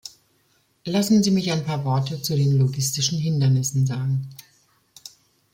[0.83, 4.29] Lassen Sie mich ein paar Worte zu den logistischen Hindernissen sagen.